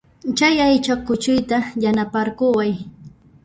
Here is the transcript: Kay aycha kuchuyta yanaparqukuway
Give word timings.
Kay 0.37 0.55
aycha 0.65 0.95
kuchuyta 1.05 1.57
yanaparqukuway 1.83 2.73